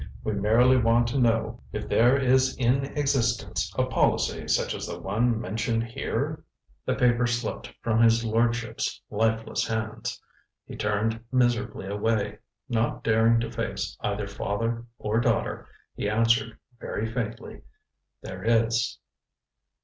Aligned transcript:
"We 0.23 0.31
merely 0.33 0.77
want 0.77 1.07
to 1.09 1.19
know 1.19 1.61
if 1.71 1.87
there 1.87 2.17
is 2.17 2.57
in 2.57 2.85
existence 2.97 3.71
a 3.77 3.85
policy 3.85 4.47
such 4.47 4.73
as 4.73 4.87
the 4.87 4.99
one 4.99 5.39
mentioned 5.39 5.83
here?" 5.83 6.43
The 6.87 6.95
paper 6.95 7.27
slipped 7.27 7.71
from 7.83 8.01
his 8.01 8.25
lordship's 8.25 8.99
lifeless 9.11 9.67
hands. 9.67 10.19
He 10.65 10.75
turned 10.75 11.19
miserably 11.31 11.85
away. 11.85 12.39
Not 12.67 13.03
daring 13.03 13.39
to 13.41 13.51
face 13.51 13.95
either 14.01 14.27
father 14.27 14.85
or 14.97 15.19
daughter, 15.19 15.67
he 15.93 16.09
answered 16.09 16.57
very 16.79 17.05
faintly: 17.05 17.61
"There 18.23 18.43
is." 18.43 18.97